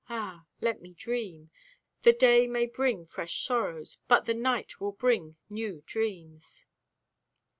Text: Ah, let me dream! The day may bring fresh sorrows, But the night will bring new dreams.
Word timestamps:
Ah, 0.09 0.47
let 0.61 0.81
me 0.81 0.95
dream! 0.95 1.51
The 2.01 2.11
day 2.13 2.47
may 2.47 2.65
bring 2.65 3.05
fresh 3.05 3.43
sorrows, 3.45 3.99
But 4.07 4.25
the 4.25 4.33
night 4.33 4.81
will 4.81 4.93
bring 4.93 5.35
new 5.47 5.83
dreams. 5.85 6.65